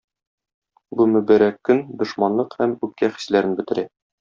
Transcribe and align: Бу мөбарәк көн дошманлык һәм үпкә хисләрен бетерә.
Бу 1.01 1.05
мөбарәк 1.11 1.59
көн 1.69 1.83
дошманлык 2.01 2.57
һәм 2.63 2.75
үпкә 2.89 3.13
хисләрен 3.21 3.55
бетерә. 3.63 3.87